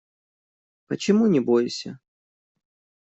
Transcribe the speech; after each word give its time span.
Почему 0.87 1.27
не 1.27 1.39
бойся? 1.49 1.97